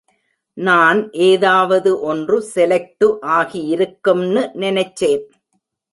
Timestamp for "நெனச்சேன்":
4.55-5.23